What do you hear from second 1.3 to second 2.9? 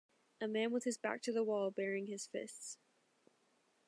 the wall baring his fists.